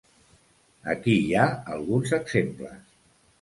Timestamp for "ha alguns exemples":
1.41-2.81